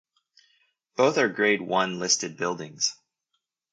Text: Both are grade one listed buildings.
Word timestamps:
Both 0.97 1.19
are 1.19 1.29
grade 1.29 1.61
one 1.61 1.99
listed 1.99 2.35
buildings. 2.35 2.95